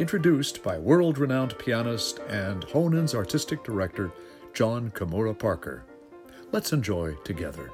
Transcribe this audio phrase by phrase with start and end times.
[0.00, 4.10] introduced by world renowned pianist and Honens artistic director,
[4.54, 5.84] Jon Kimura Parker.
[6.52, 7.70] Let's enjoy together.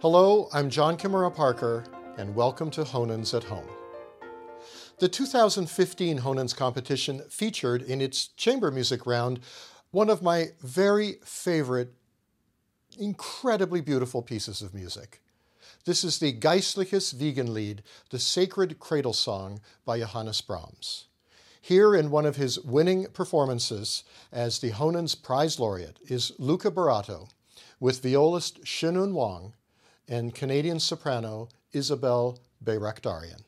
[0.00, 1.84] Hello, I'm Jon Kimura Parker,
[2.18, 3.68] and welcome to Honens at Home.
[4.98, 9.38] The 2015 Honens competition featured in its chamber music round
[9.92, 11.94] one of my very favorite,
[12.98, 15.22] incredibly beautiful pieces of music.
[15.84, 17.78] This is the Geistliches Wiegenlied,
[18.10, 21.06] the Sacred Cradle Song by Johannes Brahms.
[21.66, 27.30] Here in one of his winning performances as the Honens Prize Laureate is Luca Buratto
[27.80, 29.54] with violist Hsin-Yun Huang
[30.06, 33.44] and Canadian soprano Isabel Bayrakdarian.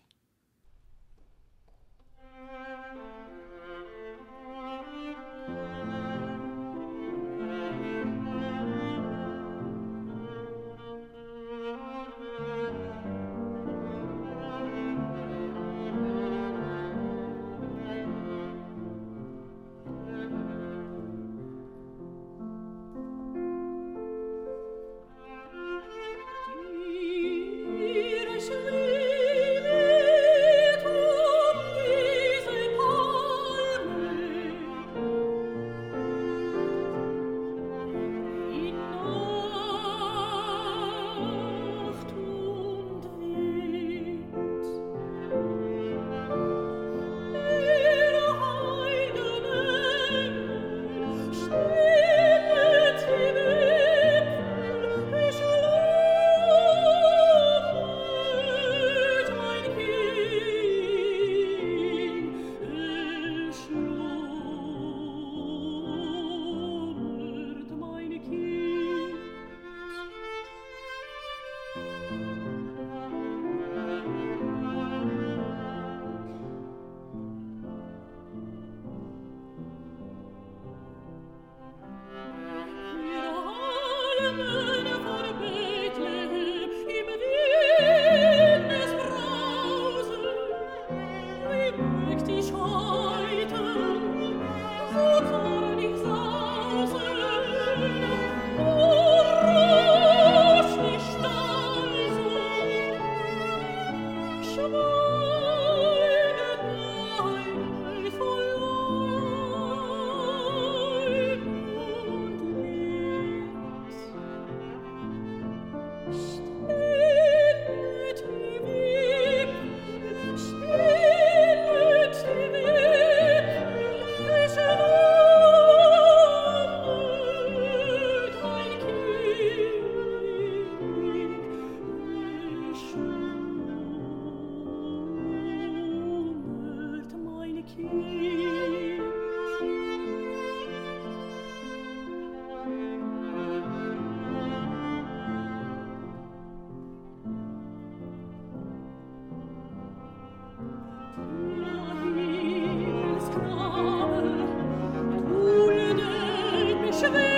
[156.97, 157.36] Schwert.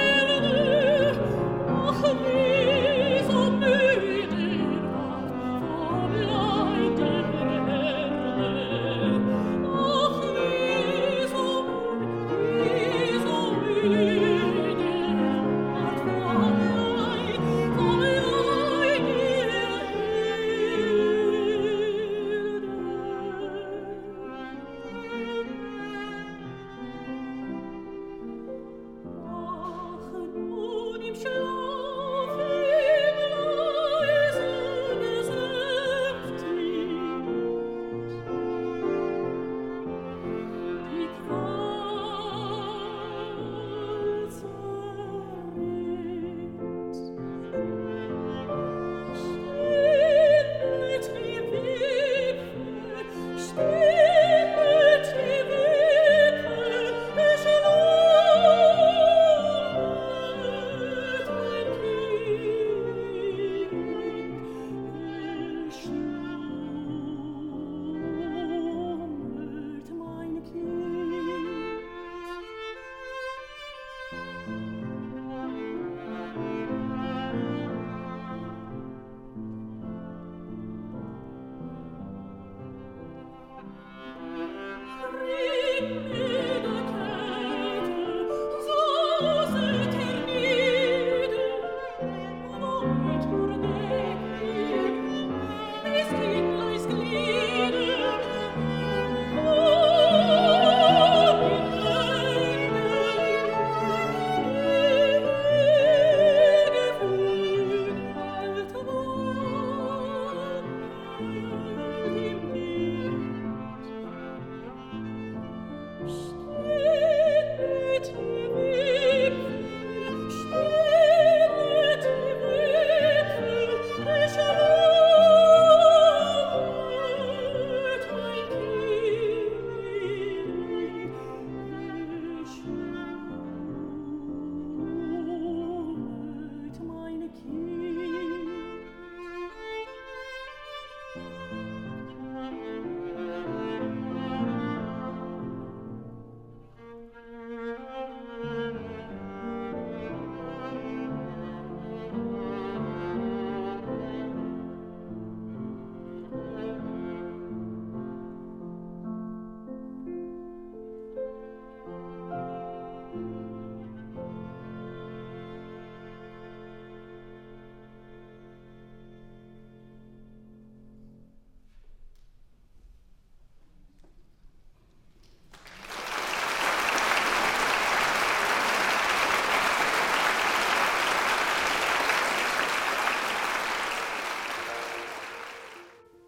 [116.08, 116.37] others.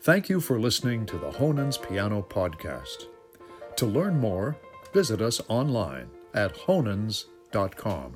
[0.03, 3.09] Thank you for listening to the Honens Piano Podcast.
[3.77, 4.57] To learn more,
[4.95, 8.15] visit us online at honens.com.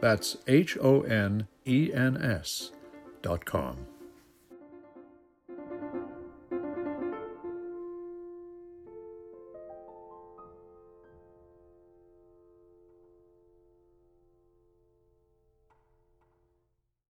[0.00, 2.72] That's H O N E N S
[3.22, 3.91] dot com.